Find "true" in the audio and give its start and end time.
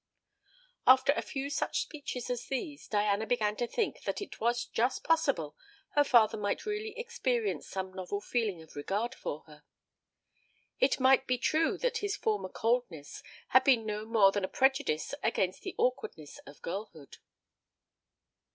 11.37-11.77